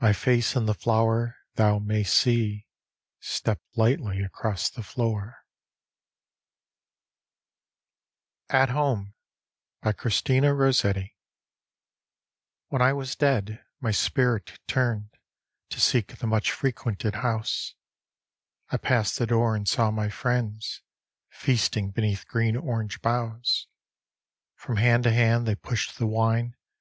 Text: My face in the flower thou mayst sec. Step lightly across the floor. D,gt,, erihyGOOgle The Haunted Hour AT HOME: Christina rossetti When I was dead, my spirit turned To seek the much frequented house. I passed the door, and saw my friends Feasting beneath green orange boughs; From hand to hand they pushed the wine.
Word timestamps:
My 0.00 0.12
face 0.12 0.56
in 0.56 0.66
the 0.66 0.74
flower 0.74 1.36
thou 1.54 1.78
mayst 1.78 2.18
sec. 2.18 2.66
Step 3.20 3.60
lightly 3.76 4.20
across 4.20 4.68
the 4.68 4.82
floor. 4.82 5.46
D,gt,, 8.48 8.50
erihyGOOgle 8.50 8.50
The 8.50 8.56
Haunted 8.56 8.56
Hour 8.56 8.62
AT 8.62 8.68
HOME: 8.70 9.14
Christina 9.96 10.54
rossetti 10.54 11.16
When 12.66 12.82
I 12.82 12.92
was 12.92 13.14
dead, 13.14 13.62
my 13.80 13.92
spirit 13.92 14.58
turned 14.66 15.10
To 15.68 15.80
seek 15.80 16.16
the 16.16 16.26
much 16.26 16.50
frequented 16.50 17.14
house. 17.14 17.76
I 18.70 18.76
passed 18.76 19.20
the 19.20 19.26
door, 19.28 19.54
and 19.54 19.68
saw 19.68 19.92
my 19.92 20.08
friends 20.08 20.82
Feasting 21.28 21.92
beneath 21.92 22.26
green 22.26 22.56
orange 22.56 23.00
boughs; 23.02 23.68
From 24.56 24.78
hand 24.78 25.04
to 25.04 25.12
hand 25.12 25.46
they 25.46 25.54
pushed 25.54 25.96
the 25.96 26.08
wine. 26.08 26.56